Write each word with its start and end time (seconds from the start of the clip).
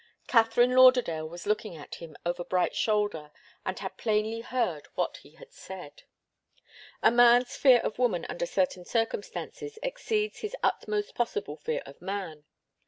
Katharine 0.25 0.73
Lauderdale 0.75 1.29
was 1.29 1.45
looking 1.45 1.75
at 1.75 1.93
him 2.01 2.17
over 2.25 2.43
Bright's 2.43 2.75
shoulder 2.75 3.29
and 3.63 3.77
had 3.77 3.97
plainly 3.97 4.39
heard 4.41 4.87
what 4.95 5.17
he 5.17 5.33
had 5.35 5.53
said. 5.53 6.01
A 7.03 7.11
man's 7.11 7.55
fear 7.55 7.77
of 7.81 7.99
woman 7.99 8.25
under 8.27 8.47
certain 8.47 8.83
circumstances 8.83 9.77
exceeds 9.83 10.39
his 10.39 10.55
utmost 10.63 11.13
possible 11.13 11.57
fear 11.57 11.83
of 11.85 12.01
man. 12.01 12.45